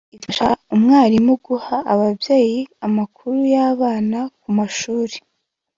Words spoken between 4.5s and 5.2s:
mashuri